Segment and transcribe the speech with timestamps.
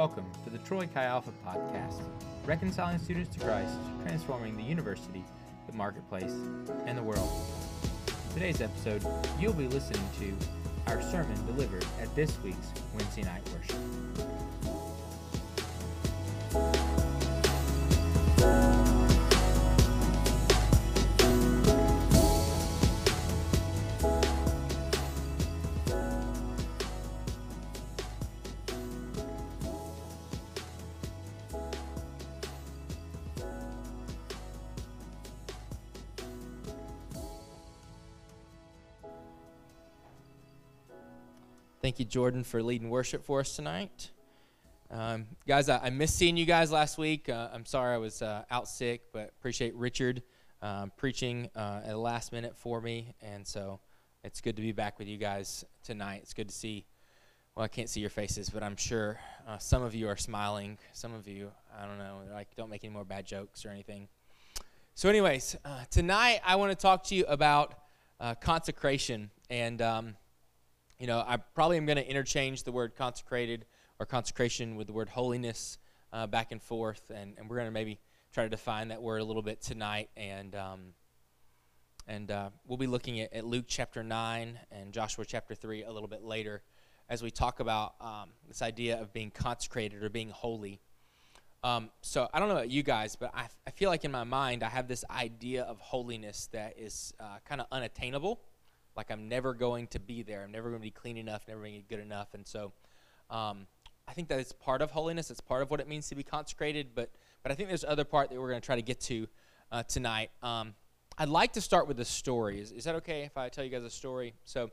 [0.00, 2.00] Welcome to the Troy Chi Alpha podcast,
[2.46, 5.22] reconciling students to Christ, transforming the university,
[5.66, 6.32] the marketplace,
[6.86, 7.30] and the world.
[8.28, 9.04] In today's episode,
[9.38, 10.34] you'll be listening to
[10.90, 13.76] our sermon delivered at this week's Wednesday night worship.
[42.00, 44.10] You, Jordan, for leading worship for us tonight.
[44.90, 47.28] Um, guys, I, I, missed seeing you guys last week.
[47.28, 50.22] Uh, I'm sorry I was uh, out sick, but appreciate Richard
[50.62, 53.14] um, preaching uh, at the last minute for me.
[53.20, 53.80] And so
[54.24, 56.20] it's good to be back with you guys tonight.
[56.22, 56.86] It's good to see.
[57.54, 60.78] Well, I can't see your faces, but I'm sure uh, some of you are smiling.
[60.94, 64.08] Some of you, I don't know, like don't make any more bad jokes or anything.
[64.94, 67.74] So, anyways, uh, tonight I want to talk to you about
[68.18, 69.82] uh, consecration and.
[69.82, 70.16] Um,
[71.00, 73.64] you know, I probably am going to interchange the word consecrated
[73.98, 75.78] or consecration with the word holiness
[76.12, 77.98] uh, back and forth, and, and we're going to maybe
[78.34, 80.10] try to define that word a little bit tonight.
[80.14, 80.80] And um,
[82.06, 85.92] and uh, we'll be looking at, at, Luke chapter 9 and Joshua chapter 3 a
[85.92, 86.62] little bit later
[87.08, 90.80] as we talk about um, this idea of being consecrated or being holy.
[91.62, 94.24] Um, so I don't know about you guys, but I, I feel like in my
[94.24, 98.40] mind I have this idea of holiness that is uh, kind of unattainable
[98.96, 100.42] like I'm never going to be there.
[100.42, 102.34] I'm never going to be clean enough, never going to be good enough.
[102.34, 102.72] And so
[103.30, 103.66] um,
[104.08, 105.30] I think that it's part of holiness.
[105.30, 106.88] It's part of what it means to be consecrated.
[106.94, 107.10] But,
[107.42, 109.28] but I think there's other part that we're going to try to get to
[109.70, 110.30] uh, tonight.
[110.42, 110.74] Um,
[111.18, 112.60] I'd like to start with a story.
[112.60, 114.34] Is, is that okay if I tell you guys a story?
[114.44, 114.70] So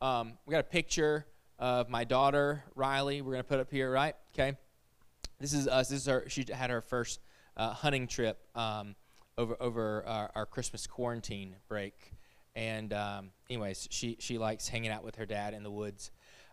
[0.00, 1.26] um, we got a picture
[1.58, 3.20] of my daughter, Riley.
[3.20, 4.14] We're going to put up here, right?
[4.34, 4.56] Okay.
[5.40, 5.88] This is us.
[5.88, 6.24] This is her.
[6.28, 7.20] She had her first
[7.56, 8.96] uh, hunting trip um,
[9.36, 12.12] over over our, our Christmas quarantine break.
[12.58, 16.10] And um, anyways, she she likes hanging out with her dad in the woods.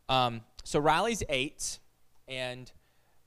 [0.07, 1.79] Um, so Riley's eight,
[2.27, 2.71] and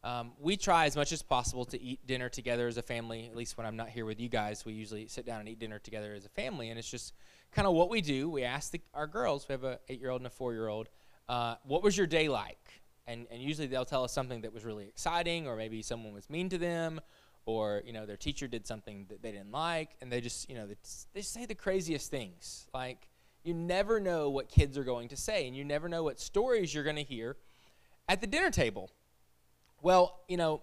[0.05, 3.27] um, we try as much as possible to eat dinner together as a family.
[3.27, 5.59] At least when I'm not here with you guys, we usually sit down and eat
[5.59, 7.15] dinner together as a family, and it's just
[7.51, 8.31] kind of what we do.
[8.31, 9.49] We ask the, our girls.
[9.49, 10.89] We have a eight-year-old and a four-year-old.
[11.29, 12.83] Uh, what was your day like?
[13.09, 16.31] And and usually they'll tell us something that was really exciting, or maybe someone was
[16.31, 17.01] mean to them,
[17.49, 20.55] or you know their teacher did something that they didn't like and they just you
[20.55, 20.77] know they,
[21.15, 22.67] they say the craziest things.
[22.75, 23.09] Like
[23.43, 26.75] you never know what kids are going to say and you never know what stories
[26.75, 27.37] you're going to hear
[28.07, 28.91] at the dinner table.
[29.81, 30.61] Well you know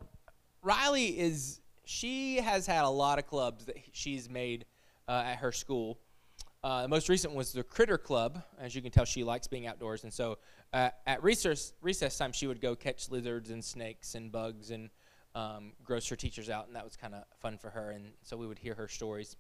[0.62, 4.66] riley is she has had a lot of clubs that she's made
[5.08, 5.98] uh, at her school.
[6.64, 8.44] Uh, the most recent was the critter club.
[8.60, 10.38] As you can tell she likes being outdoors and so
[10.72, 14.92] uh, at recess, recess time she would go catch lizards and snakes and bugs and
[15.36, 17.92] um, her teachers out, and that was kind of fun for her.
[17.92, 19.36] And so we would hear her stories.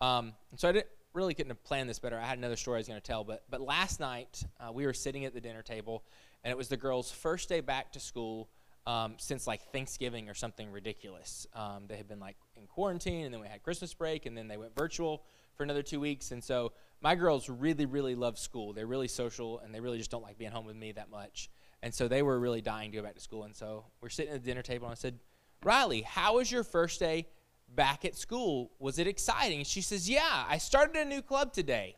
[0.00, 2.18] Um, so I didn't really couldn't have planned this better.
[2.18, 4.84] I had another story I was going to tell, but but last night uh, we
[4.84, 6.04] were sitting at the dinner table,
[6.42, 8.50] and it was the girls' first day back to school
[8.86, 11.46] um, since like Thanksgiving or something ridiculous.
[11.54, 14.48] Um, they had been like in quarantine, and then we had Christmas break, and then
[14.48, 15.22] they went virtual
[15.56, 16.32] for another two weeks.
[16.32, 18.72] And so my girls really, really love school.
[18.72, 21.50] They're really social, and they really just don't like being home with me that much.
[21.84, 23.44] And so they were really dying to go back to school.
[23.44, 25.18] And so we're sitting at the dinner table, and I said,
[25.62, 27.26] Riley, how was your first day
[27.68, 28.70] back at school?
[28.78, 29.58] Was it exciting?
[29.58, 31.96] And she says, Yeah, I started a new club today.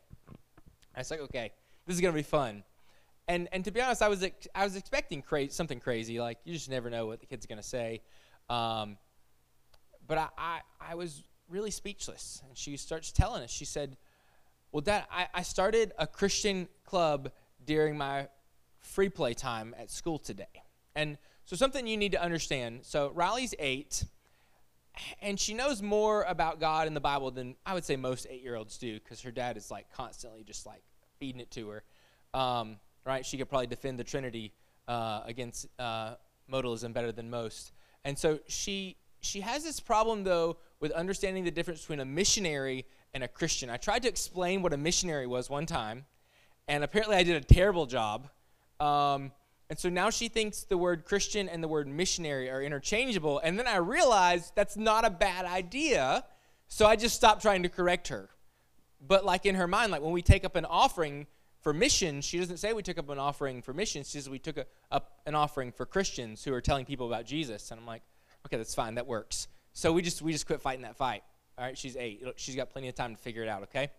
[0.92, 1.52] I was like, Okay,
[1.86, 2.64] this is going to be fun.
[3.28, 6.18] And, and to be honest, I was, ex- I was expecting cra- something crazy.
[6.18, 8.02] Like, you just never know what the kid's going to say.
[8.50, 8.98] Um,
[10.04, 12.42] but I, I, I was really speechless.
[12.48, 13.96] And she starts telling us, she said,
[14.72, 17.30] Well, Dad, I, I started a Christian club
[17.64, 18.26] during my
[18.86, 20.62] free play time at school today.
[20.94, 24.04] And so, something you need to understand so, Riley's eight,
[25.20, 28.42] and she knows more about God and the Bible than I would say most eight
[28.42, 30.82] year olds do because her dad is like constantly just like
[31.18, 31.82] feeding it to her.
[32.32, 33.24] Um, right?
[33.24, 34.52] She could probably defend the Trinity
[34.88, 36.14] uh, against uh,
[36.50, 37.72] modalism better than most.
[38.04, 38.96] And so, she.
[39.22, 43.70] She has this problem, though, with understanding the difference between a missionary and a Christian.
[43.70, 46.04] I tried to explain what a missionary was one time,
[46.68, 48.28] and apparently I did a terrible job
[48.80, 49.32] um,
[49.68, 53.40] and so now she thinks the word Christian and the word missionary are interchangeable.
[53.40, 56.24] And then I realized that's not a bad idea.
[56.68, 58.28] So I just stopped trying to correct her.
[59.04, 61.26] But like in her mind, like when we take up an offering
[61.62, 64.04] for mission, she doesn't say we took up an offering for mission.
[64.04, 64.58] She says we took
[64.90, 67.70] up an offering for Christians who are telling people about Jesus.
[67.70, 68.02] And I'm like,
[68.46, 68.94] okay, that's fine.
[68.94, 69.48] That works.
[69.72, 71.22] So we just we just quit fighting that fight.
[71.58, 72.22] All right, she's eight.
[72.36, 73.64] She's got plenty of time to figure it out.
[73.64, 73.90] Okay.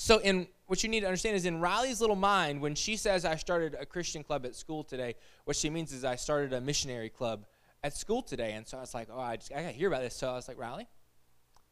[0.00, 3.24] So, in what you need to understand is in Riley's little mind, when she says,
[3.24, 6.60] I started a Christian club at school today, what she means is I started a
[6.60, 7.46] missionary club
[7.82, 8.52] at school today.
[8.52, 10.14] And so I was like, oh, I, just, I got to hear about this.
[10.14, 10.86] So I was like, Riley,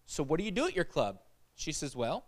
[0.07, 1.21] so what do you do at your club?
[1.55, 2.25] She says, well,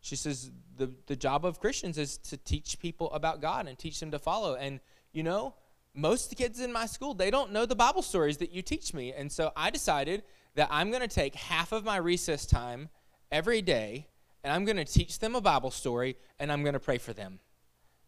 [0.00, 4.00] she says, the, the job of Christians is to teach people about God and teach
[4.00, 4.54] them to follow.
[4.54, 4.80] And,
[5.12, 5.52] you know,
[5.94, 9.12] most kids in my school, they don't know the Bible stories that you teach me.
[9.12, 10.22] And so I decided
[10.54, 12.88] that I'm going to take half of my recess time
[13.30, 14.06] every day
[14.42, 17.12] and I'm going to teach them a Bible story and I'm going to pray for
[17.12, 17.40] them.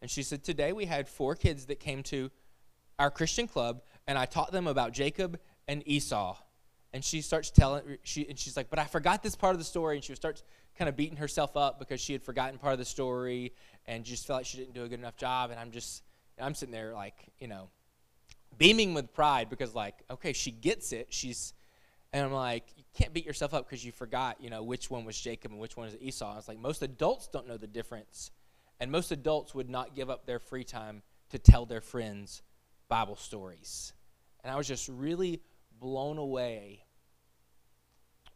[0.01, 2.31] And she said, Today we had four kids that came to
[2.99, 5.39] our Christian club and I taught them about Jacob
[5.69, 6.37] and Esau.
[6.95, 9.65] And she starts telling, she, and she's like, But I forgot this part of the
[9.65, 9.97] story.
[9.97, 10.43] And she starts
[10.79, 13.53] kind of beating herself up because she had forgotten part of the story
[13.87, 15.51] and just felt like she didn't do a good enough job.
[15.51, 16.03] And I'm just,
[16.41, 17.69] I'm sitting there like, you know,
[18.59, 21.09] beaming with pride because, like, okay, she gets it.
[21.11, 21.55] She's,
[22.13, 25.05] and I'm like, you can't beat yourself up because you forgot, you know, which one
[25.05, 26.37] was Jacob and which one is Esau.
[26.37, 28.31] It's like most adults don't know the difference.
[28.81, 32.43] And most adults would not give up their free time to tell their friends
[32.89, 33.95] Bible stories.
[34.45, 35.41] And I was just really
[35.81, 36.85] blown away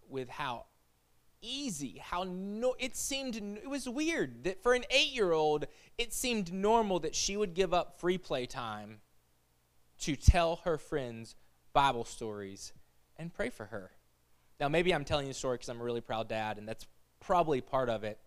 [0.08, 0.66] with how
[1.42, 5.66] easy, how no, it seemed, it was weird that for an eight year old,
[5.98, 9.00] it seemed normal that she would give up free play time
[10.00, 11.34] to tell her friends
[11.74, 12.72] Bible stories
[13.18, 13.90] and pray for her.
[14.58, 16.86] Now, maybe I'm telling you a story because I'm a really proud dad, and that's
[17.20, 18.18] probably part of it.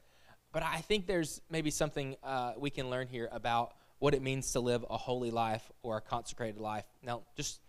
[0.52, 4.52] But I think there's maybe something uh, we can learn here about what it means
[4.54, 6.86] to live a holy life or a consecrated life.
[7.04, 7.60] Now, just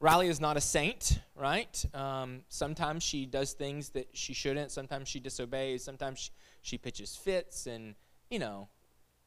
[0.00, 1.84] Riley is not a saint, right?
[1.94, 4.72] Um, sometimes she does things that she shouldn't.
[4.72, 5.84] Sometimes she disobeys.
[5.84, 6.30] Sometimes she,
[6.62, 7.94] she pitches fits, and
[8.28, 8.68] you know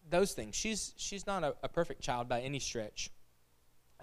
[0.09, 0.53] those things.
[0.53, 3.09] She's she's not a, a perfect child by any stretch,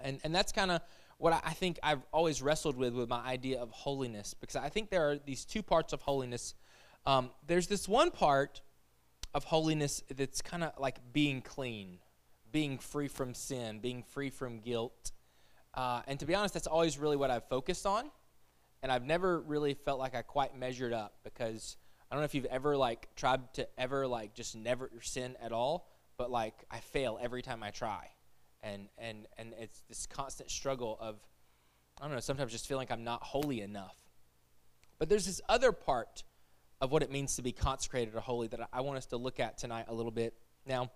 [0.01, 0.81] and and that's kind of
[1.17, 4.89] what I think I've always wrestled with with my idea of holiness because I think
[4.89, 6.53] there are these two parts of holiness.
[7.05, 8.61] Um, there's this one part
[9.33, 11.99] of holiness that's kind of like being clean,
[12.51, 15.11] being free from sin, being free from guilt.
[15.73, 18.11] Uh, and to be honest, that's always really what I've focused on.
[18.81, 21.77] And I've never really felt like I quite measured up because
[22.11, 25.51] I don't know if you've ever like tried to ever like just never sin at
[25.51, 28.09] all, but like I fail every time I try.
[28.63, 31.19] And and and it's this constant struggle of
[32.01, 33.95] I don't know, sometimes just feeling like I'm not holy enough.
[34.97, 36.23] But there's this other part
[36.81, 39.39] of what it means to be consecrated or holy that I want us to look
[39.39, 40.33] at tonight a little bit.
[40.65, 40.91] Now,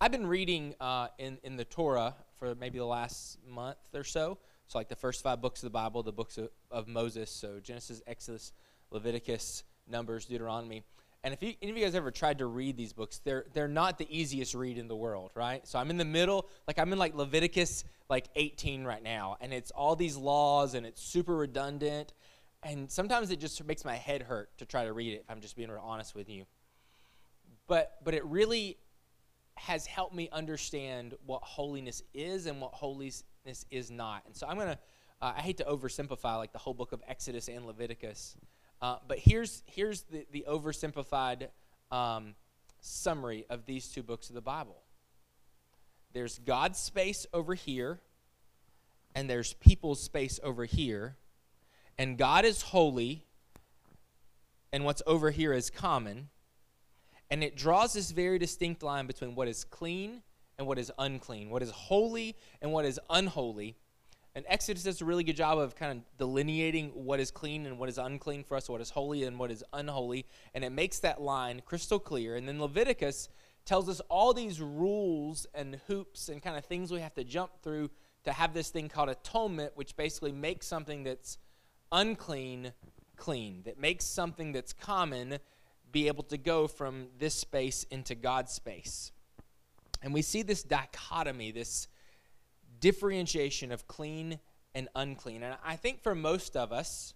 [0.00, 4.38] I've been reading uh, in, in the Torah for maybe the last month or so.
[4.66, 7.30] So, like the first five books of the Bible, the books of, of Moses.
[7.30, 8.52] So, Genesis, Exodus,
[8.90, 10.84] Leviticus, Numbers, Deuteronomy.
[11.22, 13.68] And if you, any of you guys ever tried to read these books, they're, they're
[13.68, 15.66] not the easiest read in the world, right?
[15.66, 19.52] So, I'm in the middle, like I'm in like Leviticus like 18 right now, and
[19.52, 22.14] it's all these laws and it's super redundant.
[22.62, 25.40] And sometimes it just makes my head hurt to try to read it, if I'm
[25.40, 26.44] just being real honest with you.
[27.66, 28.78] But, but it really
[29.56, 33.24] has helped me understand what holiness is and what holiness
[33.70, 34.22] is not.
[34.26, 34.78] And so I'm to,
[35.22, 38.36] uh, I hate to oversimplify like the whole book of Exodus and Leviticus,
[38.82, 41.48] uh, but here's, here's the, the oversimplified
[41.90, 42.34] um,
[42.80, 44.76] summary of these two books of the Bible
[46.12, 48.00] there's God's space over here,
[49.14, 51.14] and there's people's space over here,
[51.96, 53.24] and God is holy,
[54.72, 56.30] and what's over here is common
[57.30, 60.22] and it draws this very distinct line between what is clean
[60.58, 63.76] and what is unclean, what is holy and what is unholy.
[64.34, 67.78] And Exodus does a really good job of kind of delineating what is clean and
[67.78, 70.24] what is unclean for us, what is holy and what is unholy.
[70.54, 72.36] And it makes that line crystal clear.
[72.36, 73.28] And then Leviticus
[73.64, 77.50] tells us all these rules and hoops and kind of things we have to jump
[77.62, 77.90] through
[78.24, 81.38] to have this thing called atonement, which basically makes something that's
[81.90, 82.72] unclean
[83.16, 85.38] clean, that makes something that's common
[85.90, 89.12] be able to go from this space into God's space.
[90.02, 91.88] And we see this dichotomy, this
[92.80, 94.38] differentiation of clean
[94.74, 95.42] and unclean.
[95.42, 97.14] And I think for most of us,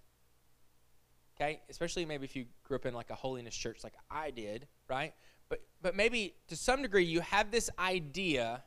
[1.37, 4.66] okay, especially maybe if you grew up in like a holiness church like I did,
[4.88, 5.14] right?
[5.49, 8.62] But but maybe to some degree you have this idea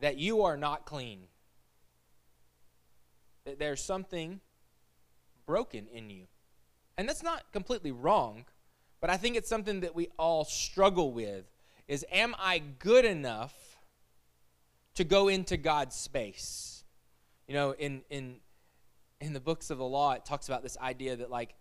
[0.00, 1.20] that you are not clean.
[3.44, 4.40] That there's something
[5.46, 6.26] broken in you.
[6.98, 8.46] And that's not completely wrong,
[9.00, 11.44] but I think it's something that we all struggle with
[11.86, 13.54] is am I good enough
[14.96, 16.84] to go into God's space?
[17.48, 18.36] You know, in in
[19.20, 21.54] in the books of the law it talks about this idea that like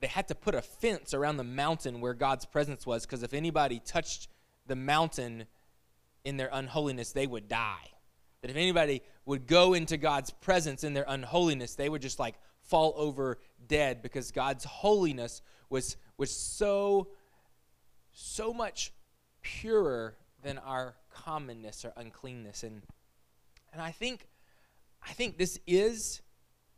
[0.00, 3.34] they had to put a fence around the mountain where God's presence was because if
[3.34, 4.28] anybody touched
[4.66, 5.44] the mountain
[6.24, 7.88] in their unholiness, they would die.
[8.40, 12.34] That if anybody would go into God's presence in their unholiness, they would just like
[12.62, 17.08] fall over dead because God's holiness was, was so,
[18.12, 18.92] so much
[19.40, 22.62] purer than our commonness or uncleanness.
[22.62, 22.82] And,
[23.72, 24.26] and I think,
[25.06, 26.22] I think this is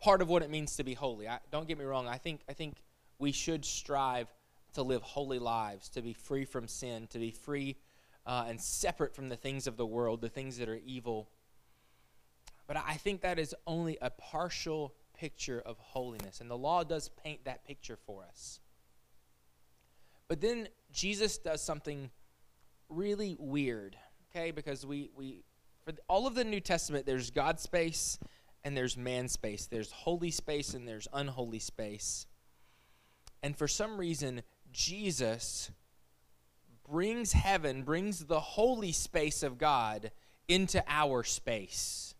[0.00, 1.28] part of what it means to be holy.
[1.28, 2.08] I, don't get me wrong.
[2.08, 2.76] I think, I think
[3.18, 4.28] we should strive
[4.74, 7.76] to live holy lives, to be free from sin, to be free
[8.26, 11.28] uh, and separate from the things of the world, the things that are evil.
[12.66, 17.08] But I think that is only a partial picture of holiness, and the law does
[17.22, 18.60] paint that picture for us.
[20.28, 22.10] But then Jesus does something
[22.88, 23.96] really weird,
[24.34, 24.50] okay?
[24.50, 25.44] Because we, we
[25.84, 28.18] for all of the New Testament, there's God space
[28.62, 29.66] and there's man space.
[29.66, 32.26] There's holy space and there's unholy space.
[33.42, 35.70] And for some reason, Jesus
[36.88, 40.10] brings heaven, brings the holy space of God
[40.48, 42.14] into our space.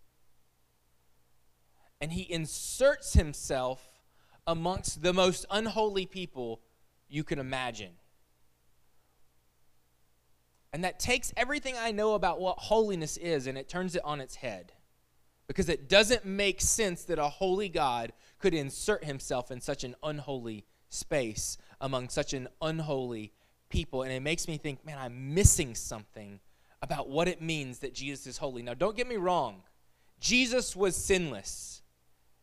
[2.00, 4.02] And he inserts himself
[4.46, 6.60] amongst the most unholy people
[7.08, 7.92] you can imagine.
[10.74, 14.20] And that takes everything I know about what holiness is and it turns it on
[14.20, 14.72] its head.
[15.46, 19.94] Because it doesn't make sense that a holy God could insert himself in such an
[20.02, 23.32] unholy space among such an unholy
[23.68, 24.02] people.
[24.02, 26.40] And it makes me think, man, I'm missing something
[26.82, 28.64] about what it means that Jesus is holy.
[28.64, 29.62] Now, don't get me wrong,
[30.18, 31.82] Jesus was sinless.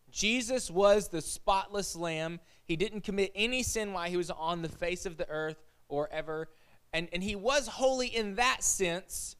[0.09, 2.39] Jesus was the spotless lamb.
[2.63, 6.07] He didn't commit any sin while he was on the face of the earth or
[6.13, 6.47] ever.
[6.93, 9.35] And, and he was holy in that sense,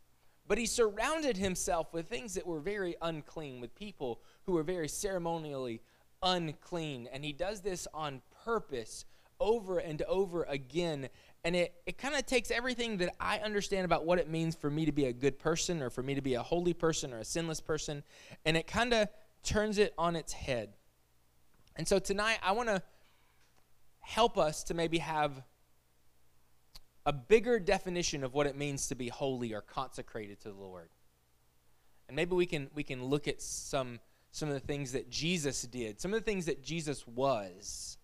[0.48, 4.88] but he surrounded himself with things that were very unclean, with people who were very
[4.88, 5.81] ceremonially
[6.24, 7.08] unclean.
[7.12, 9.05] And he does this on purpose
[9.39, 11.10] over and over again.
[11.43, 14.70] And it, it kind of takes everything that I understand about what it means for
[14.70, 17.17] me to be a good person or for me to be a holy person or
[17.17, 18.03] a sinless person,
[18.46, 19.10] and it kind of
[19.43, 20.74] turns it on its head.
[21.75, 22.84] And so tonight, I want to
[24.01, 25.41] help us to maybe have
[27.05, 30.89] a bigger definition of what it means to be holy or consecrated to the Lord.
[32.08, 34.00] And maybe we can we can look at some
[34.31, 37.98] some of the things that Jesus did, some of the things that Jesus was.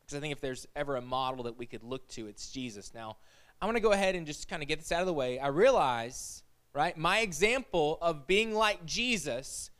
[0.00, 2.92] Because I think if there's ever a model that we could look to, it's Jesus.
[2.94, 3.16] Now,
[3.60, 5.38] I want to go ahead and just kind of get this out of the way.
[5.38, 6.42] I realize,
[6.74, 9.70] right, my example of being like Jesus,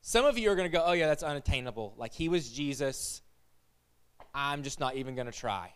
[0.00, 1.94] some of you are going to go, oh, yeah, that's unattainable.
[1.98, 3.20] Like he was Jesus.
[4.34, 5.72] I'm just not even going to try.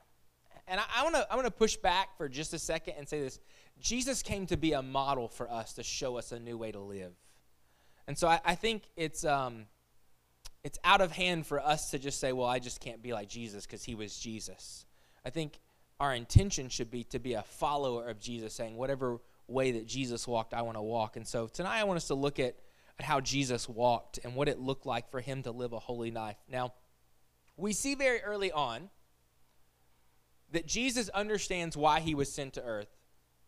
[0.69, 3.09] And I, I want to I want to push back for just a second and
[3.09, 3.39] say this.
[3.81, 6.81] Jesus came to be a model for us to show us a new way to
[6.81, 7.13] live.
[8.09, 9.67] And so I, I think it's um,
[10.65, 13.29] it's out of hand for us to just say, well, I just can't be like
[13.29, 14.87] Jesus because he was Jesus.
[15.25, 15.61] I think
[16.01, 20.29] our intention should be to be a follower of Jesus, saying, whatever way that Jesus
[20.29, 21.17] walked, I want to walk.
[21.17, 22.57] And so tonight I want us to look at,
[22.99, 26.11] at how Jesus walked and what it looked like for him to live a holy
[26.11, 26.37] life.
[26.51, 26.75] Now,
[27.57, 28.91] we see very early on
[30.53, 32.97] that Jesus understands why he was sent to earth.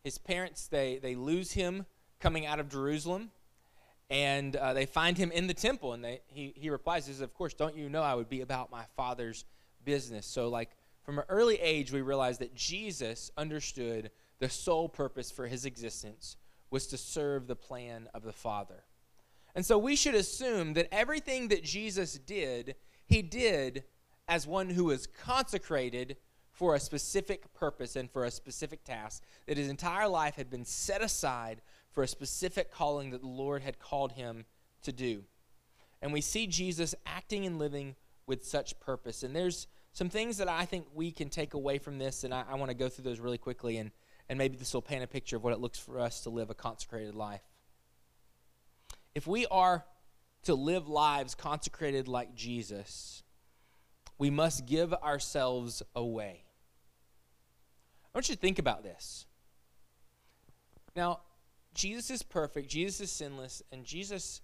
[0.03, 1.85] His parents, they, they lose him
[2.19, 3.31] coming out of Jerusalem
[4.11, 7.21] and uh, they find him in the temple and they, he, he replies he says
[7.21, 9.45] of course don't you know i would be about my father's
[9.83, 10.69] business so like
[11.03, 16.35] from an early age we realize that jesus understood the sole purpose for his existence
[16.69, 18.83] was to serve the plan of the father
[19.55, 22.75] and so we should assume that everything that jesus did
[23.07, 23.83] he did
[24.27, 26.17] as one who was consecrated
[26.61, 30.63] for a specific purpose and for a specific task that his entire life had been
[30.63, 34.45] set aside for a specific calling that the Lord had called him
[34.83, 35.23] to do.
[36.03, 37.95] And we see Jesus acting and living
[38.27, 39.23] with such purpose.
[39.23, 42.43] And there's some things that I think we can take away from this, and I,
[42.47, 43.89] I want to go through those really quickly, and,
[44.29, 46.51] and maybe this will paint a picture of what it looks for us to live
[46.51, 47.41] a consecrated life.
[49.15, 49.83] If we are
[50.43, 53.23] to live lives consecrated like Jesus,
[54.19, 56.43] we must give ourselves away.
[58.13, 59.25] I want you to think about this.
[60.95, 61.21] Now,
[61.73, 64.41] Jesus is perfect, Jesus is sinless, and Jesus,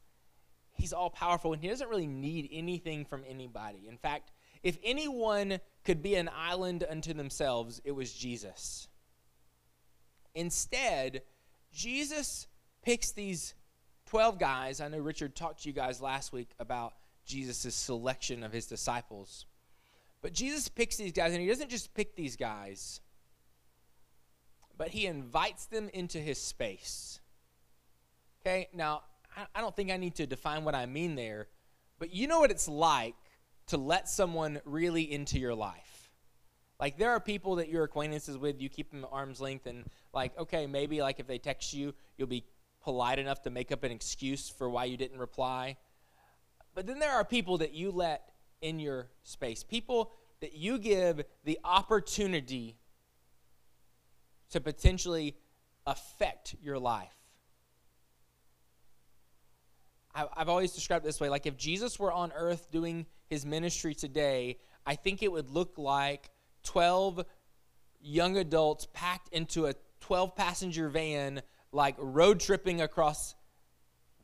[0.73, 3.87] he's all powerful, and he doesn't really need anything from anybody.
[3.89, 4.31] In fact,
[4.63, 8.87] if anyone could be an island unto themselves, it was Jesus.
[10.33, 11.23] Instead,
[11.73, 12.47] Jesus
[12.81, 13.53] picks these
[14.07, 14.79] 12 guys.
[14.79, 16.93] I know Richard talked to you guys last week about
[17.25, 19.45] Jesus' selection of his disciples.
[20.21, 23.01] But Jesus picks these guys, and he doesn't just pick these guys,
[24.77, 27.19] but he invites them into his space.
[28.41, 29.01] Okay, now,
[29.53, 31.47] I don't think I need to define what I mean there,
[31.99, 33.15] but you know what it's like
[33.67, 36.09] to let someone really into your life.
[36.79, 39.85] Like, there are people that you're acquaintances with, you keep them at arm's length, and,
[40.13, 42.45] like, okay, maybe, like, if they text you, you'll be
[42.83, 45.75] polite enough to make up an excuse for why you didn't reply.
[46.75, 48.29] But then there are people that you let
[48.61, 52.77] in your space, people that you give the opportunity
[54.51, 55.35] to potentially
[55.85, 57.13] affect your life.
[60.35, 64.57] I've always described this way like if Jesus were on earth doing his ministry today,
[64.85, 66.31] I think it would look like
[66.63, 67.23] 12
[68.01, 73.35] young adults packed into a 12 passenger van, like road tripping across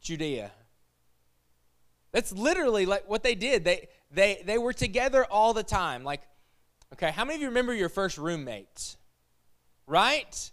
[0.01, 0.51] Judea.
[2.12, 3.63] That's literally like what they did.
[3.63, 6.03] They they they were together all the time.
[6.03, 6.22] Like,
[6.94, 8.98] okay, how many of you remember your first roommates?
[9.87, 10.51] Right?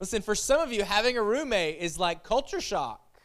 [0.00, 3.18] Listen, for some of you, having a roommate is like culture shock,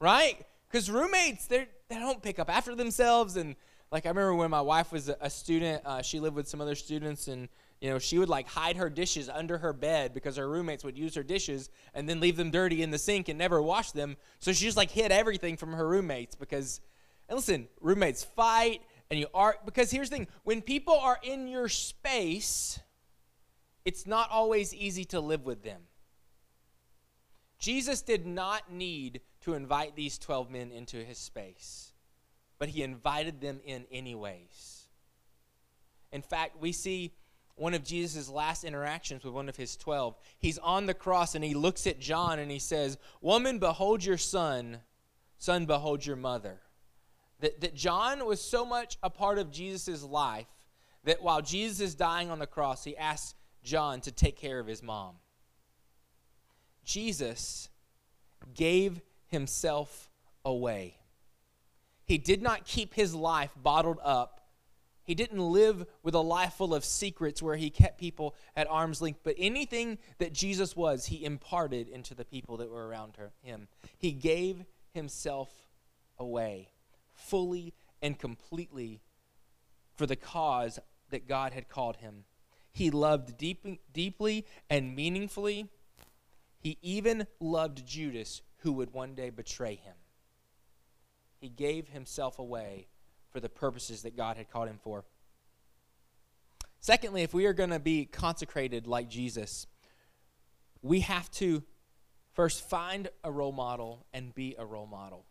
[0.00, 0.44] right?
[0.68, 3.36] Because roommates, they they don't pick up after themselves.
[3.36, 3.56] And
[3.92, 6.60] like I remember when my wife was a, a student, uh, she lived with some
[6.60, 7.48] other students, and
[7.80, 10.98] you know she would like hide her dishes under her bed because her roommates would
[10.98, 14.16] use her dishes and then leave them dirty in the sink and never wash them.
[14.40, 16.80] So she just like hid everything from her roommates because
[17.28, 21.48] and listen, roommates fight and you are because here's the thing when people are in
[21.48, 22.78] your space,
[23.86, 25.82] it's not always easy to live with them.
[27.58, 31.92] Jesus did not need to invite these 12 men into his space,
[32.58, 34.88] but he invited them in anyways.
[36.10, 37.14] In fact, we see
[37.54, 40.16] one of Jesus' last interactions with one of his 12.
[40.36, 44.18] He's on the cross and he looks at John and he says, Woman, behold your
[44.18, 44.78] son.
[45.38, 46.60] Son, behold your mother.
[47.38, 50.48] That, that John was so much a part of Jesus' life
[51.04, 53.34] that while Jesus is dying on the cross, he asks
[53.66, 55.16] John to take care of his mom.
[56.84, 57.68] Jesus
[58.54, 60.08] gave himself
[60.44, 60.96] away.
[62.04, 64.40] He did not keep his life bottled up.
[65.02, 69.02] He didn't live with a life full of secrets where he kept people at arm's
[69.02, 73.32] length, but anything that Jesus was, he imparted into the people that were around her,
[73.42, 73.66] him.
[73.98, 75.50] He gave himself
[76.18, 76.70] away
[77.12, 79.00] fully and completely
[79.96, 80.78] for the cause
[81.10, 82.24] that God had called him.
[82.76, 83.64] He loved deep,
[83.94, 85.70] deeply and meaningfully.
[86.60, 89.94] He even loved Judas, who would one day betray him.
[91.40, 92.88] He gave himself away
[93.30, 95.06] for the purposes that God had called him for.
[96.78, 99.66] Secondly, if we are going to be consecrated like Jesus,
[100.82, 101.62] we have to
[102.34, 105.24] first find a role model and be a role model.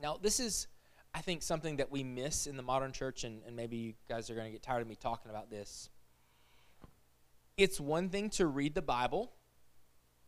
[0.00, 0.68] Now, this is
[1.12, 4.30] I think something that we miss in the modern church, and, and maybe you guys
[4.30, 5.90] are going to get tired of me talking about this.
[7.56, 9.32] It's one thing to read the Bible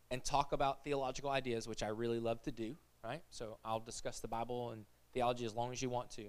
[0.09, 3.21] and talk about theological ideas, which I really love to do, right?
[3.29, 6.25] So I'll discuss the Bible and theology as long as you want to.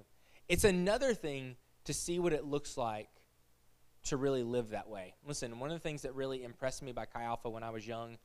[0.49, 3.09] It's another thing to see what it looks like
[4.05, 5.15] to really live that way.
[5.27, 7.87] Listen, one of the things that really impressed me by Chi Alpha when I was
[7.87, 8.19] young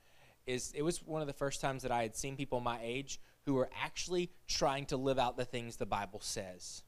[0.45, 3.19] is it was one of the first times that I had seen people my age
[3.45, 6.83] who were actually trying to live out the things the Bible says.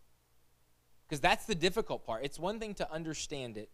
[1.07, 2.23] Because that's the difficult part.
[2.23, 3.69] It's one thing to understand it,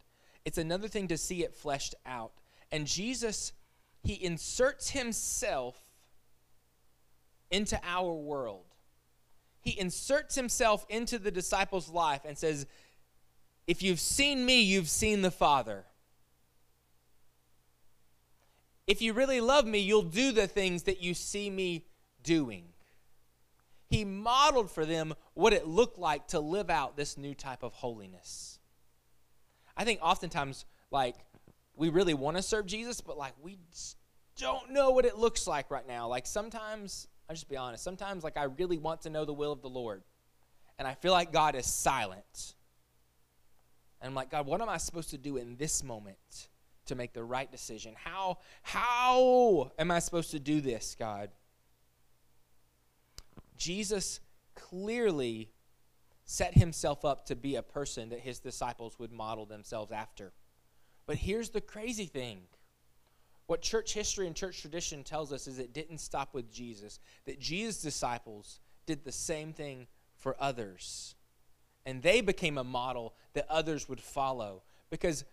[0.45, 2.34] it's another thing to see it fleshed out.
[2.71, 3.53] And Jesus,
[4.03, 5.79] he inserts himself
[7.51, 8.65] into our world.
[9.62, 12.65] He inserts himself into the disciples' life and says,
[13.67, 15.86] If you've seen me, you've seen the Father.
[18.86, 21.86] If you really love me, you'll do the things that you see me
[22.23, 22.73] doing
[23.93, 27.73] he modeled for them what it looked like to live out this new type of
[27.73, 28.52] holiness.
[29.75, 31.15] I think oftentimes, like,
[31.75, 33.57] we really want to serve Jesus, but like, we
[34.38, 36.07] don't know what it looks like right now.
[36.07, 39.51] Like, sometimes, I'll just be honest, sometimes, like, I really want to know the will
[39.51, 40.03] of the Lord,
[40.77, 42.55] and I feel like God is silent.
[44.01, 46.49] And I'm like, God, what am I supposed to do in this moment
[46.88, 47.95] to make the right decision?
[47.95, 51.29] How, how am I supposed to do this, God?
[53.55, 54.19] Jesus
[54.55, 55.49] clearly
[56.25, 60.31] set himself up to be a person that his disciples would model themselves after.
[61.05, 62.39] But here's the crazy thing.
[63.47, 67.39] What church history and church tradition tells us is it didn't stop with Jesus, that
[67.39, 71.15] Jesus' disciples did the same thing for others.
[71.86, 74.63] And they became a model that others would follow.
[74.89, 75.25] Because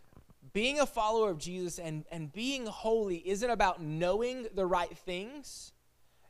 [0.53, 5.72] being a follower of Jesus and, and being holy isn't about knowing the right things,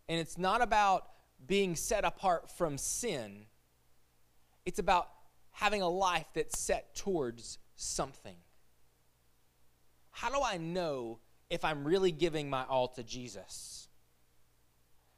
[0.08, 1.08] and it's not about
[1.46, 3.46] being set apart from sin.
[4.70, 5.08] It's about
[5.50, 8.36] having a life that's set towards something.
[10.12, 11.18] How do I know
[11.50, 13.88] if I'm really giving my all to Jesus?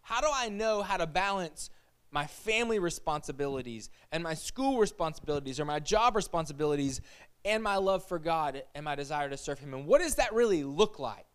[0.00, 1.68] How do I know how to balance
[2.10, 7.02] my family responsibilities and my school responsibilities or my job responsibilities
[7.44, 9.74] and my love for God and my desire to serve Him?
[9.74, 11.26] And what does that really look like?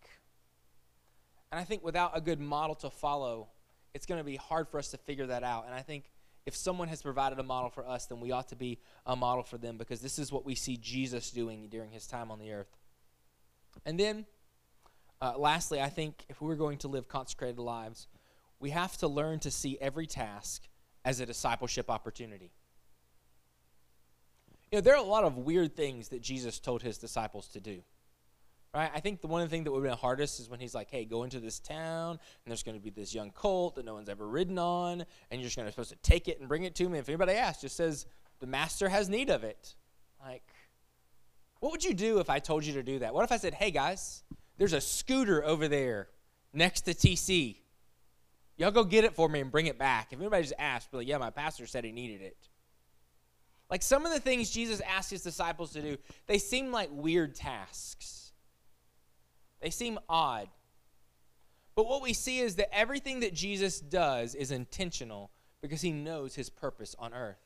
[1.51, 3.49] And I think without a good model to follow,
[3.93, 5.65] it's going to be hard for us to figure that out.
[5.67, 6.05] And I think
[6.47, 9.43] if someone has provided a model for us, then we ought to be a model
[9.43, 12.53] for them because this is what we see Jesus doing during his time on the
[12.53, 12.73] earth.
[13.85, 14.25] And then,
[15.21, 18.07] uh, lastly, I think if we're going to live consecrated lives,
[18.61, 20.69] we have to learn to see every task
[21.03, 22.53] as a discipleship opportunity.
[24.71, 27.59] You know, there are a lot of weird things that Jesus told his disciples to
[27.59, 27.81] do.
[28.77, 28.91] Right?
[28.93, 31.03] I think the one thing that would have been hardest is when he's like, hey,
[31.03, 34.07] go into this town, and there's going to be this young colt that no one's
[34.07, 36.87] ever ridden on, and you're just to supposed to take it and bring it to
[36.87, 36.99] me.
[36.99, 38.05] If anybody asks, just says,
[38.39, 39.73] the master has need of it.
[40.23, 40.43] Like,
[41.59, 43.15] what would you do if I told you to do that?
[43.15, 44.21] What if I said, hey, guys,
[44.59, 46.09] there's a scooter over there
[46.53, 47.55] next to TC.
[48.57, 50.13] Y'all go get it for me and bring it back.
[50.13, 52.37] If anybody just asks, be like, yeah, my pastor said he needed it.
[53.71, 57.33] Like some of the things Jesus asked his disciples to do, they seem like weird
[57.33, 58.26] tasks.
[59.61, 60.47] They seem odd.
[61.75, 66.35] But what we see is that everything that Jesus does is intentional because he knows
[66.35, 67.37] his purpose on earth.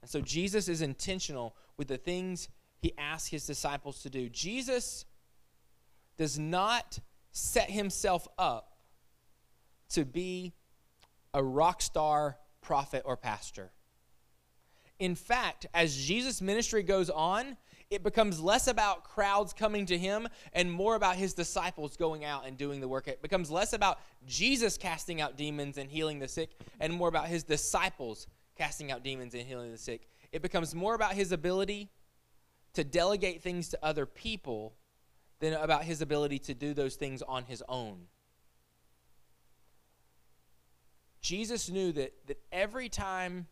[0.00, 4.28] And so Jesus is intentional with the things he asks his disciples to do.
[4.28, 5.04] Jesus
[6.16, 6.98] does not
[7.30, 8.72] set himself up
[9.90, 10.52] to be
[11.34, 13.70] a rock star prophet or pastor.
[14.98, 17.56] In fact, as Jesus' ministry goes on,
[17.92, 22.46] it becomes less about crowds coming to him and more about his disciples going out
[22.46, 23.06] and doing the work.
[23.06, 27.28] It becomes less about Jesus casting out demons and healing the sick and more about
[27.28, 28.26] his disciples
[28.56, 30.08] casting out demons and healing the sick.
[30.32, 31.90] It becomes more about his ability
[32.72, 34.74] to delegate things to other people
[35.40, 38.06] than about his ability to do those things on his own.
[41.20, 43.48] Jesus knew that, that every time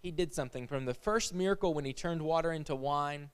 [0.00, 3.28] he did something, from the first miracle when he turned water into wine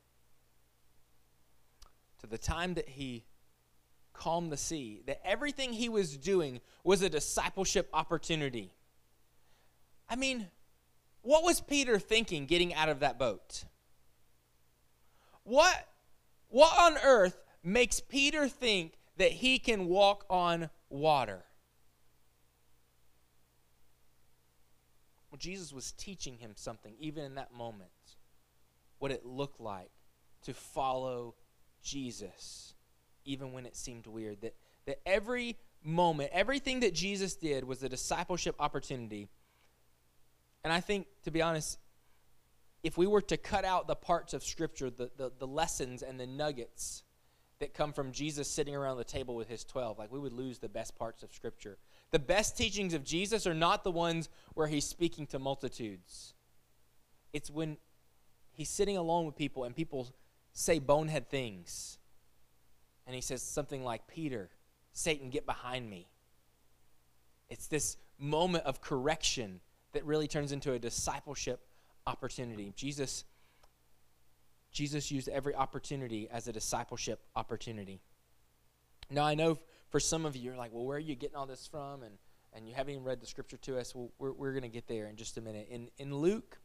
[2.20, 3.24] to the time that he
[4.12, 8.72] calmed the sea, that everything he was doing was a discipleship opportunity.
[10.08, 10.48] I mean,
[11.22, 13.64] what was Peter thinking getting out of that boat?
[15.44, 15.88] What,
[16.48, 21.44] what on earth makes Peter think that he can walk on water?
[25.30, 27.90] Well, Jesus was teaching him something, even in that moment,
[28.98, 29.90] what it looked like
[30.42, 31.34] to follow
[31.82, 32.74] Jesus,
[33.24, 34.40] even when it seemed weird.
[34.42, 34.54] That,
[34.86, 39.28] that every moment, everything that Jesus did was a discipleship opportunity.
[40.64, 41.78] And I think, to be honest,
[42.82, 46.18] if we were to cut out the parts of Scripture, the, the, the, lessons and
[46.18, 47.02] the nuggets
[47.58, 50.58] that come from Jesus sitting around the table with his 12, like we would lose
[50.58, 51.76] the best parts of Scripture.
[52.12, 56.34] The best teachings of Jesus are not the ones where he's speaking to multitudes,
[57.32, 57.76] it's when
[58.52, 60.08] he's sitting alone with people and people
[60.58, 61.98] say bonehead things.
[63.06, 64.50] And he says something like, Peter,
[64.92, 66.08] Satan, get behind me.
[67.48, 69.60] It's this moment of correction
[69.92, 71.60] that really turns into a discipleship
[72.06, 72.72] opportunity.
[72.76, 73.24] Jesus
[74.70, 78.00] Jesus used every opportunity as a discipleship opportunity.
[79.10, 81.46] Now I know for some of you you're like, well, where are you getting all
[81.46, 82.02] this from?
[82.02, 82.18] And
[82.52, 83.94] and you haven't even read the scripture to us.
[83.94, 85.68] Well, we're we're going to get there in just a minute.
[85.70, 86.58] In in Luke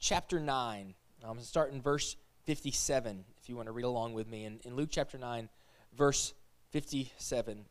[0.00, 3.24] chapter nine, I'm going to start in verse 57.
[3.36, 5.48] If you want to read along with me, in, in Luke chapter nine,
[5.96, 6.32] verse
[6.70, 7.64] 57,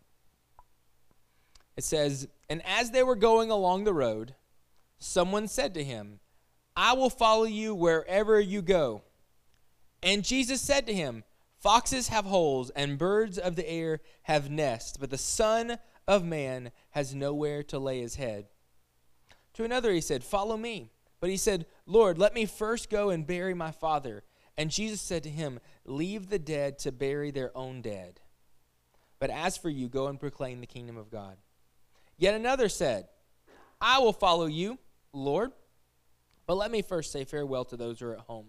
[1.77, 4.35] it says, "And as they were going along the road,
[4.99, 6.19] someone said to him."
[6.75, 9.03] I will follow you wherever you go.
[10.03, 11.23] And Jesus said to him,
[11.59, 16.71] Foxes have holes, and birds of the air have nests, but the Son of Man
[16.91, 18.47] has nowhere to lay his head.
[19.53, 20.91] To another he said, Follow me.
[21.21, 24.23] But he said, Lord, let me first go and bury my father.
[24.57, 28.21] And Jesus said to him, Leave the dead to bury their own dead.
[29.19, 31.37] But as for you, go and proclaim the kingdom of God.
[32.17, 33.07] Yet another said,
[33.81, 34.79] I will follow you,
[35.13, 35.51] Lord
[36.47, 38.47] but let me first say farewell to those who are at home.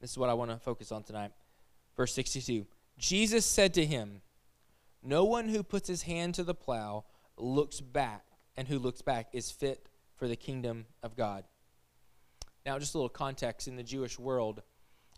[0.00, 1.32] This is what I want to focus on tonight.
[1.96, 2.66] Verse 62
[2.98, 4.22] Jesus said to him,
[5.02, 7.04] No one who puts his hand to the plow
[7.36, 8.24] looks back,
[8.56, 11.44] and who looks back is fit for the kingdom of God.
[12.68, 14.60] Now, just a little context in the Jewish world,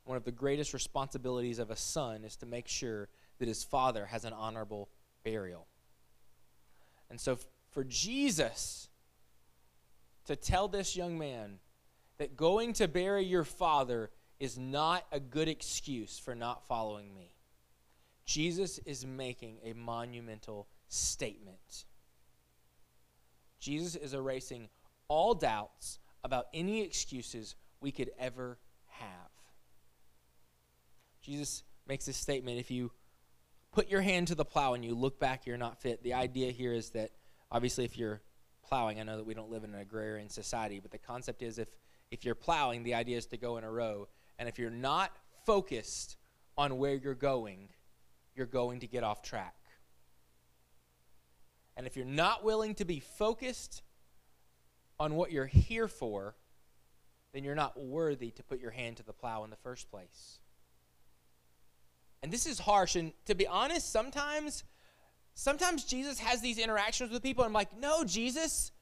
[0.05, 3.09] one of the greatest responsibilities of a son is to make sure
[3.41, 4.89] that his father has an honorable
[5.25, 5.67] burial.
[7.11, 7.37] And so,
[7.73, 8.89] for Jesus
[10.27, 11.59] to tell this young man
[12.19, 17.33] that going to bury your father is not a good excuse for not following me.
[18.27, 21.85] Jesus is making a monumental statement.
[23.59, 24.69] Jesus is erasing
[25.09, 29.09] all doubts about any excuses we could ever have.
[31.23, 32.91] Jesus makes this statement if you
[33.73, 36.03] put your hand to the plow and you look back, you're not fit.
[36.03, 37.11] The idea here is that
[37.51, 38.21] obviously, if you're
[38.71, 39.01] plowing.
[39.01, 41.69] I know that we don't live in an agrarian society, but the concept is if
[42.11, 45.13] if you're plowing, the idea is to go in a row, and if you're not
[45.47, 46.17] focused
[46.59, 47.69] on where you're going,
[48.35, 49.55] you're going to get off track.
[51.77, 53.83] And if you're not willing to be focused
[55.01, 56.37] on what you're here for,
[57.33, 60.39] then you're not worthy to put your hand to the plow in the first place.
[62.23, 62.97] And this is harsh.
[62.97, 64.63] And to be honest, sometimes,
[65.35, 67.45] sometimes Jesus has these interactions with people.
[67.45, 68.73] And I'm like, no, Jesus,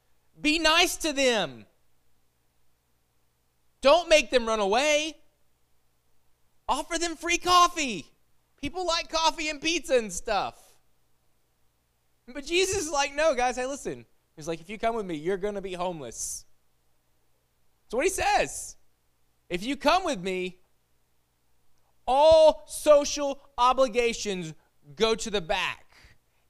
[0.40, 1.66] be nice to them.
[3.80, 5.14] Don't make them run away.
[6.68, 8.06] Offer them free coffee.
[8.60, 10.60] People like coffee and pizza and stuff.
[12.26, 14.04] But Jesus is like, no, guys, hey, listen.
[14.38, 16.44] He's like, if you come with me, you're going to be homeless.
[17.84, 18.76] That's what he says.
[19.50, 20.58] If you come with me,
[22.06, 24.54] all social obligations
[24.94, 25.86] go to the back.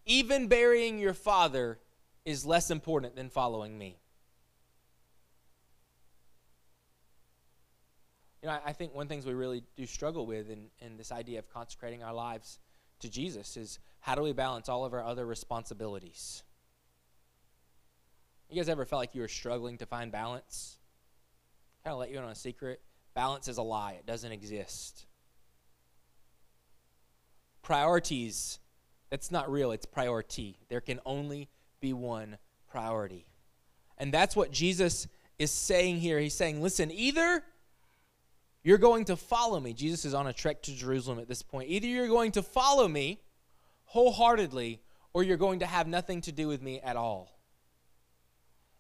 [0.05, 1.79] Even burying your father
[2.27, 3.97] is less important than following me.
[8.43, 11.39] You know, I, think one things we really do struggle with in, in this idea
[11.39, 12.59] of consecrating our lives
[13.01, 16.43] to Jesus is how do we balance all of our other responsibilities?
[18.49, 20.79] You guys ever felt like you were struggling to find balance?
[21.85, 22.81] Kind of let you in on a secret.
[23.15, 25.07] Balance is a lie, it doesn't exist.
[27.63, 28.59] Priorities,
[29.11, 30.59] that's not real, it's priority.
[30.69, 31.49] There can only
[31.81, 32.39] be one
[32.71, 33.27] priority.
[33.99, 35.09] And that's what Jesus
[35.39, 36.19] is saying here.
[36.19, 37.43] He's saying, listen, either
[38.63, 39.73] you're going to follow me.
[39.73, 41.69] Jesus is on a trek to Jerusalem at this point.
[41.69, 43.21] Either you're going to follow me
[43.87, 44.81] wholeheartedly,
[45.15, 47.38] or you're going to have nothing to do with me at all.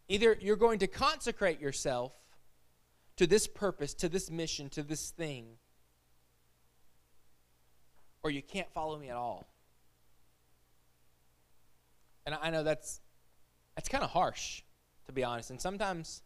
[0.08, 2.12] Either you're going to consecrate yourself
[3.16, 5.46] to this purpose, to this mission, to this thing,
[8.22, 9.46] or you can't follow me at all.
[12.24, 13.00] And I know that's
[13.74, 14.62] that's kind of harsh,
[15.06, 15.50] to be honest.
[15.50, 16.22] And sometimes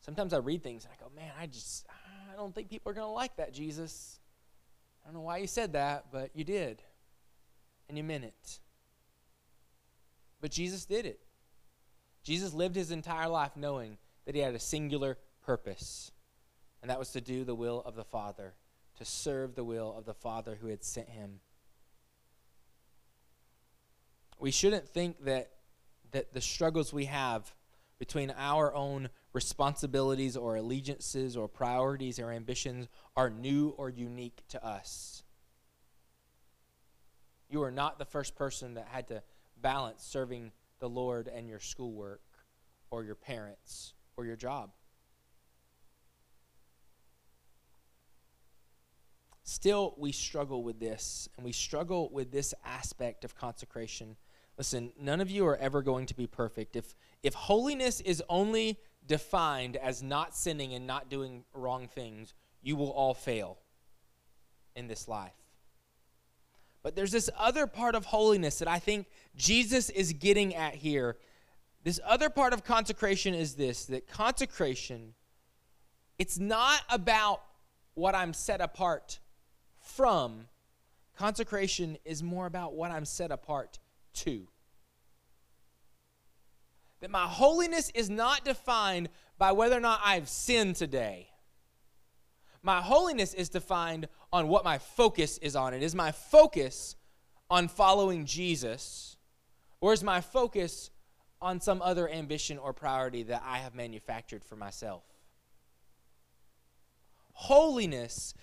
[0.00, 1.86] sometimes I read things and I go, man, I just
[2.32, 4.18] I don't think people are going to like that, Jesus.
[5.02, 6.82] I don't know why you said that, but you did.
[7.88, 8.60] And you meant it.
[10.40, 11.20] But Jesus did it.
[12.28, 16.12] Jesus lived his entire life knowing that he had a singular purpose,
[16.82, 18.52] and that was to do the will of the Father,
[18.98, 21.40] to serve the will of the Father who had sent him.
[24.38, 25.52] We shouldn't think that,
[26.10, 27.54] that the struggles we have
[27.98, 34.62] between our own responsibilities or allegiances or priorities or ambitions are new or unique to
[34.62, 35.22] us.
[37.48, 39.22] You are not the first person that had to
[39.62, 42.22] balance serving the Lord and your schoolwork
[42.90, 44.70] or your parents or your job.
[49.44, 54.16] Still, we struggle with this, and we struggle with this aspect of consecration.
[54.58, 56.76] Listen, none of you are ever going to be perfect.
[56.76, 62.76] If, if holiness is only defined as not sinning and not doing wrong things, you
[62.76, 63.58] will all fail
[64.76, 65.37] in this life.
[66.88, 71.18] But there's this other part of holiness that I think Jesus is getting at here.
[71.84, 75.12] This other part of consecration is this that consecration,
[76.18, 77.42] it's not about
[77.92, 79.18] what I'm set apart
[79.82, 80.46] from.
[81.14, 83.78] Consecration is more about what I'm set apart
[84.14, 84.48] to
[87.00, 91.28] that my holiness is not defined by whether or not I've sinned today.
[92.68, 95.72] My holiness is defined on what my focus is on.
[95.72, 96.96] It is my focus
[97.48, 99.16] on following Jesus,
[99.80, 100.90] or is my focus
[101.40, 105.02] on some other ambition or priority that I have manufactured for myself?
[107.32, 108.34] Holiness,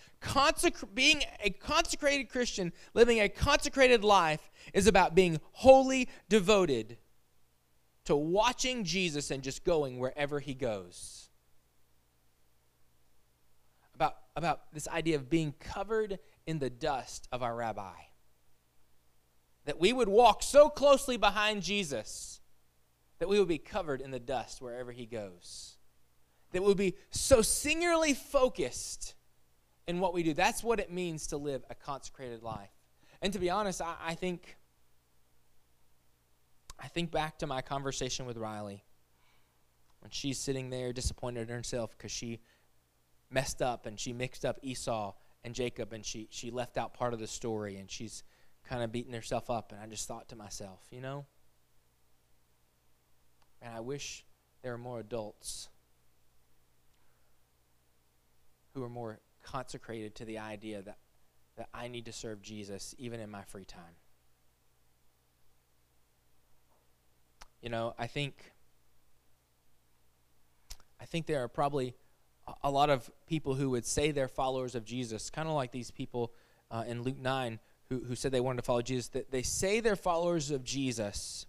[0.95, 6.97] being a consecrated Christian, living a consecrated life, is about being wholly devoted
[8.05, 11.24] to watching Jesus and just going wherever he goes.
[14.35, 17.93] About, this idea of being covered in the dust of our rabbi.
[19.65, 22.41] That we would walk so closely behind Jesus
[23.19, 25.77] that we would be covered in the dust wherever he goes.
[26.51, 29.15] That we would be so singularly focused
[29.87, 30.33] in what we do.
[30.33, 32.69] That's what it means to live a consecrated life.
[33.21, 34.57] And to be honest, I, I think
[36.77, 38.83] I think back to my conversation with Riley
[40.01, 42.41] when she's sitting there disappointed in herself because she
[43.35, 47.13] messed up and she mixed up Esau and Jacob and she, she left out part
[47.13, 48.23] of the story and she's
[48.67, 49.73] kind of beating herself up.
[49.73, 51.25] And I just thought to myself, you know,
[53.61, 54.25] and I wish
[54.63, 55.67] there were more adults
[58.73, 60.97] who are more consecrated to the idea that,
[61.57, 63.97] that I need to serve Jesus even in my free time.
[67.61, 68.53] You know, I think
[71.01, 71.95] I think there are probably
[72.63, 75.91] a lot of people who would say they're followers of Jesus, kind of like these
[75.91, 76.33] people
[76.69, 79.79] uh, in Luke 9 who, who said they wanted to follow Jesus, that they say
[79.79, 81.45] they're followers of Jesus.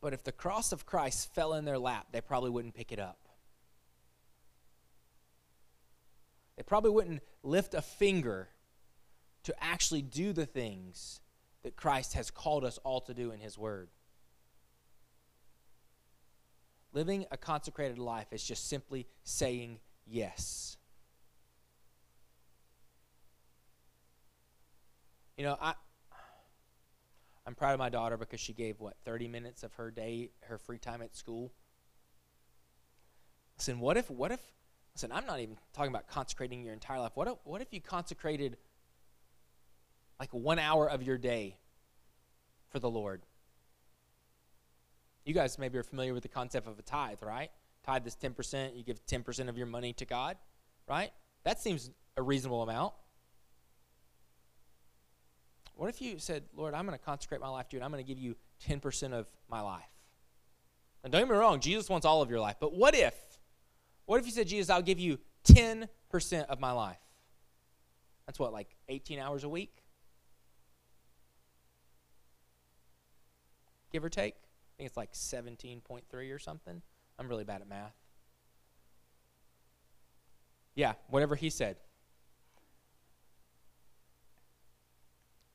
[0.00, 2.98] But if the cross of Christ fell in their lap, they probably wouldn't pick it
[2.98, 3.18] up.
[6.56, 8.48] They probably wouldn't lift a finger
[9.44, 11.20] to actually do the things
[11.62, 13.88] that Christ has called us all to do in His Word.
[16.92, 20.76] Living a consecrated life is just simply saying yes.
[25.36, 25.74] You know, I
[27.46, 30.58] I'm proud of my daughter because she gave what 30 minutes of her day, her
[30.58, 31.52] free time at school.
[33.56, 34.40] Listen, what if what if
[34.94, 37.12] listen, I'm not even talking about consecrating your entire life.
[37.14, 38.56] What if what if you consecrated
[40.18, 41.56] like 1 hour of your day
[42.68, 43.22] for the Lord?
[45.24, 47.50] You guys maybe are familiar with the concept of a tithe, right?
[47.84, 50.36] Tithe is 10%, you give 10% of your money to God,
[50.88, 51.10] right?
[51.44, 52.94] That seems a reasonable amount.
[55.76, 57.90] What if you said, Lord, I'm going to consecrate my life to you and I'm
[57.90, 58.36] going to give you
[58.68, 59.82] 10% of my life?
[61.02, 62.56] And don't get me wrong, Jesus wants all of your life.
[62.60, 63.14] But what if,
[64.04, 65.88] what if you said, Jesus, I'll give you 10%
[66.46, 66.98] of my life?
[68.26, 69.82] That's what, like 18 hours a week?
[73.90, 74.34] Give or take?
[74.80, 76.80] Think it's like 17.3 or something.
[77.18, 77.92] I'm really bad at math.
[80.74, 81.76] Yeah, whatever he said.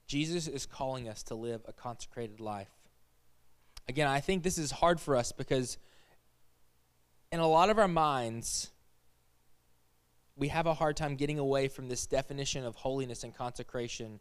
[0.05, 2.69] Jesus is calling us to live a consecrated life.
[3.89, 5.79] Again, I think this is hard for us because
[7.31, 8.69] in a lot of our minds,
[10.35, 14.19] we have a hard time getting away from this definition of holiness and consecration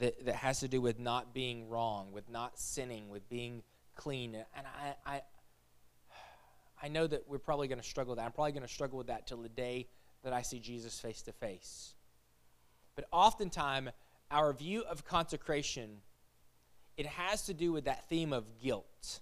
[0.00, 3.62] that, that has to do with not being wrong, with not sinning, with being
[3.94, 4.34] clean.
[4.34, 5.22] And I, I,
[6.82, 8.26] I know that we're probably going to struggle with that.
[8.26, 9.88] I'm probably going to struggle with that till the day
[10.22, 11.94] that I see Jesus face to face.
[12.96, 13.90] But oftentimes,
[14.30, 15.98] our view of consecration,
[16.96, 19.20] it has to do with that theme of guilt.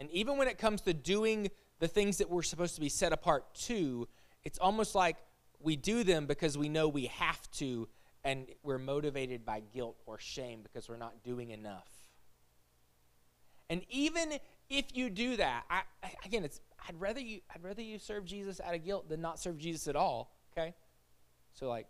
[0.00, 3.12] And even when it comes to doing the things that we're supposed to be set
[3.12, 4.08] apart to,
[4.44, 5.16] it's almost like
[5.60, 7.88] we do them because we know we have to,
[8.24, 11.97] and we're motivated by guilt or shame because we're not doing enough.
[13.70, 14.32] And even
[14.70, 15.82] if you do that, I,
[16.24, 19.38] again, it's I'd rather you I'd rather you serve Jesus out of guilt than not
[19.38, 20.32] serve Jesus at all.
[20.52, 20.74] Okay,
[21.54, 21.86] so like,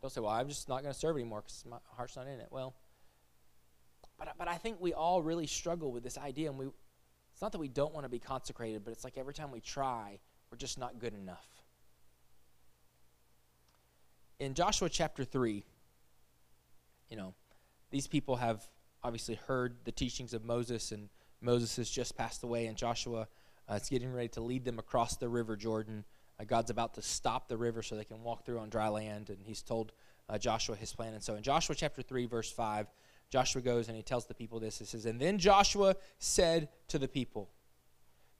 [0.00, 2.40] don't say, well, I'm just not going to serve anymore because my heart's not in
[2.40, 2.48] it.
[2.50, 2.74] Well,
[4.18, 6.66] but but I think we all really struggle with this idea, and we
[7.32, 9.60] it's not that we don't want to be consecrated, but it's like every time we
[9.60, 10.18] try,
[10.50, 11.46] we're just not good enough.
[14.38, 15.64] In Joshua chapter three,
[17.08, 17.34] you know,
[17.90, 18.62] these people have
[19.02, 21.08] obviously heard the teachings of Moses, and
[21.40, 23.28] Moses has just passed away, and Joshua
[23.70, 26.04] uh, is getting ready to lead them across the river Jordan.
[26.38, 29.30] Uh, God's about to stop the river so they can walk through on dry land,
[29.30, 29.92] and he's told
[30.28, 31.14] uh, Joshua his plan.
[31.14, 32.86] And so in Joshua chapter 3, verse 5,
[33.30, 34.78] Joshua goes and he tells the people this.
[34.78, 37.50] He says, And then Joshua said to the people,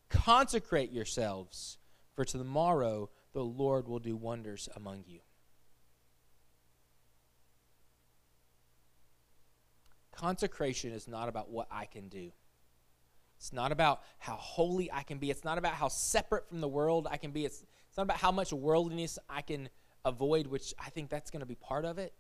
[0.09, 1.79] Consecrate yourselves,
[2.15, 5.21] for tomorrow the Lord will do wonders among you.
[10.21, 12.31] Consecration is not about what I can do.
[13.39, 15.31] It's not about how holy I can be.
[15.31, 17.47] It's not about how separate from the world I can be.
[17.47, 19.71] It's, it's not about how much worldliness I can
[20.05, 22.13] avoid, which I think that's going to be part of it.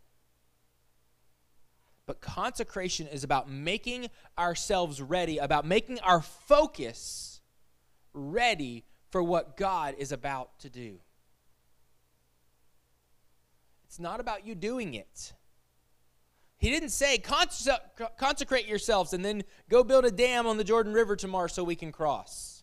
[2.07, 4.09] But consecration is about making
[4.39, 7.43] ourselves ready, about making our focus
[8.15, 11.01] ready for what God is about to do.
[13.85, 15.35] It's not about you doing it.
[16.61, 21.17] He didn't say, consecrate yourselves and then go build a dam on the Jordan River
[21.17, 22.63] tomorrow so we can cross.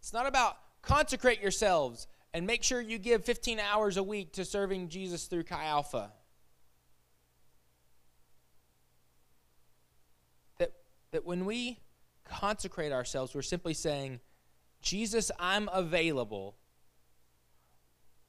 [0.00, 4.44] It's not about consecrate yourselves and make sure you give 15 hours a week to
[4.46, 6.10] serving Jesus through Chi Alpha.
[10.56, 10.72] That,
[11.10, 11.78] that when we
[12.24, 14.20] consecrate ourselves, we're simply saying,
[14.80, 16.56] Jesus, I'm available.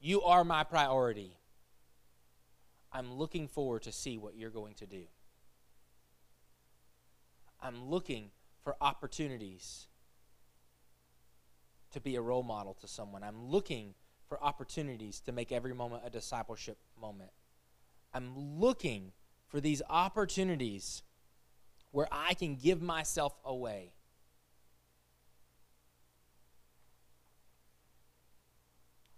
[0.00, 1.38] You are my priority.
[2.94, 5.02] I'm looking forward to see what you're going to do.
[7.60, 8.30] I'm looking
[8.62, 9.88] for opportunities
[11.90, 13.24] to be a role model to someone.
[13.24, 13.94] I'm looking
[14.28, 17.30] for opportunities to make every moment a discipleship moment.
[18.12, 19.12] I'm looking
[19.48, 21.02] for these opportunities
[21.90, 23.92] where I can give myself away.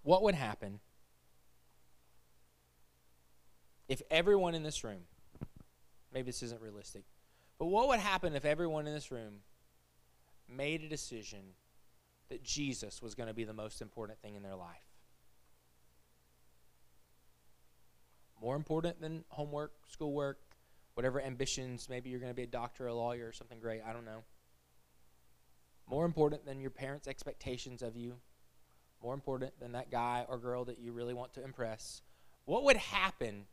[0.03, 0.81] What would happen
[3.89, 5.03] if everyone in this room,
[6.13, 7.05] maybe this isn't realistic.
[7.59, 9.41] But what would happen if everyone in this room
[10.49, 11.55] made a decision
[12.29, 14.85] that Jesus was going to be the most important thing in their life?
[18.41, 20.39] More important than homework, schoolwork,
[20.95, 21.89] whatever ambitions.
[21.89, 23.81] Maybe you're going to be a doctor, a lawyer, or something great.
[23.87, 24.25] I don't know.
[25.89, 28.17] More important than your parents' expectations of you.
[29.03, 32.03] More important than that guy or girl that you really want to impress.
[32.45, 33.47] What would happen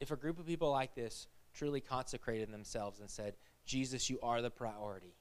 [0.00, 3.34] if a group of people like this truly consecrated themselves and said,
[3.66, 5.14] Jesus, you are the priority?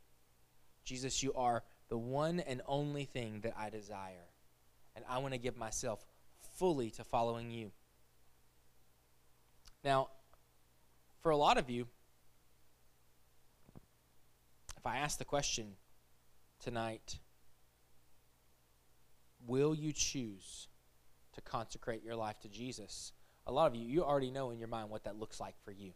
[0.85, 4.27] Jesus, you are the one and only thing that I desire.
[4.95, 6.05] And I want to give myself
[6.57, 7.71] fully to following you.
[9.83, 10.09] Now,
[11.21, 11.87] for a lot of you,
[14.77, 15.75] if I ask the question
[16.63, 17.19] tonight,
[19.45, 20.67] will you choose
[21.33, 23.11] to consecrate your life to Jesus?
[23.49, 25.71] A lot of you, you already know in your mind what that looks like for
[25.71, 25.93] you.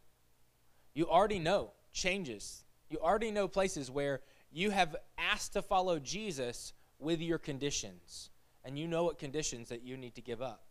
[0.96, 2.64] You already know changes.
[2.90, 8.32] You already know places where you have asked to follow Jesus with your conditions,
[8.66, 10.64] and you know what conditions that you need to give up.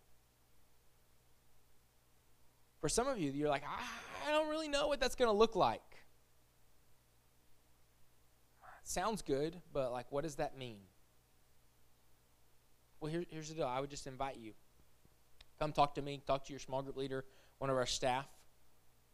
[2.80, 3.62] For some of you, you're like,
[4.26, 5.82] I don't really know what that's going to look like.
[8.82, 10.78] Sounds good, but like, what does that mean?
[12.98, 13.68] Well, here, here's the deal.
[13.68, 14.54] I would just invite you.
[15.62, 17.24] Come talk to me, talk to your small group leader,
[17.58, 18.26] one of our staff.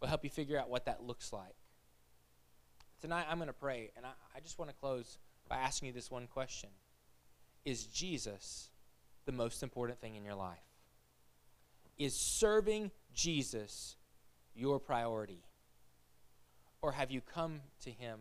[0.00, 1.54] We'll help you figure out what that looks like.
[3.02, 5.92] Tonight, I'm going to pray, and I, I just want to close by asking you
[5.92, 6.70] this one question
[7.66, 8.70] Is Jesus
[9.26, 10.56] the most important thing in your life?
[11.98, 13.96] Is serving Jesus
[14.54, 15.42] your priority?
[16.80, 18.18] Or have you come to him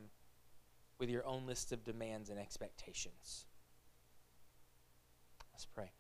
[0.99, 3.45] with your own list of demands and expectations?
[5.53, 5.91] Let's pray.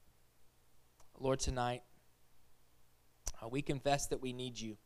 [1.21, 1.83] Lord, tonight,
[3.41, 4.77] Uh, we confess that we need you.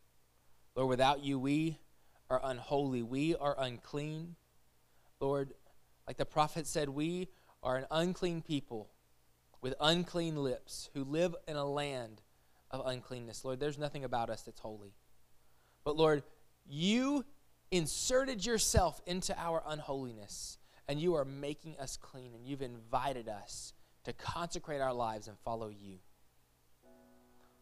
[0.75, 1.77] Lord, without you, we
[2.29, 3.03] are unholy.
[3.03, 4.35] We are unclean.
[5.19, 5.53] Lord,
[6.07, 7.29] like the prophet said, we
[7.63, 8.89] are an unclean people
[9.61, 12.21] with unclean lips who live in a land
[12.71, 13.45] of uncleanness.
[13.45, 14.93] Lord, there's nothing about us that's holy.
[15.83, 16.23] But Lord,
[16.67, 17.25] you
[17.69, 23.73] inserted yourself into our unholiness, and you are making us clean, and you've invited us
[24.03, 25.99] to consecrate our lives and follow you.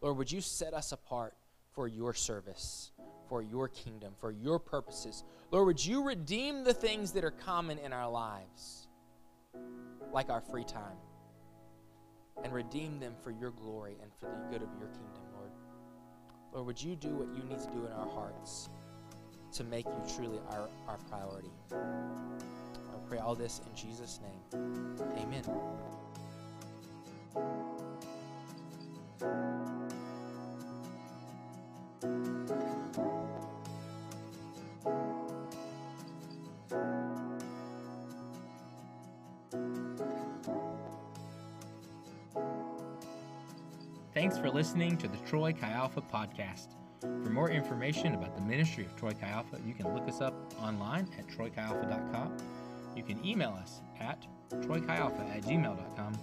[0.00, 1.34] Lord, would you set us apart
[1.72, 2.92] for your service,
[3.28, 5.24] for your kingdom, for your purposes?
[5.50, 8.88] Lord, would you redeem the things that are common in our lives,
[10.12, 10.96] like our free time?
[12.44, 15.50] and redeem them for your glory and for the good of your kingdom, Lord.
[16.52, 18.68] Lord, would you do what you need to do in our hearts
[19.52, 21.50] to make you truly our, our priority?
[21.72, 24.40] I pray all this in Jesus' name.
[25.18, 25.44] Amen.
[44.20, 46.68] Thanks for listening to the Troy Chi Alpha podcast.
[47.00, 50.34] For more information about the ministry of Troy Chi Alpha, you can look us up
[50.62, 52.36] online at troychialpha.com.
[52.96, 56.18] You can email us at troychialpha at gmail.com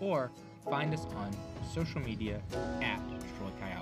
[0.00, 0.30] or
[0.70, 1.34] find us on
[1.74, 2.40] social media
[2.80, 3.00] at
[3.38, 3.81] Troy Chi Alpha.